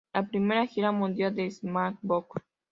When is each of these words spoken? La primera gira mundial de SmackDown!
La 0.15 0.25
primera 0.27 0.65
gira 0.65 0.91
mundial 0.91 1.35
de 1.35 1.51
SmackDown! 1.51 2.25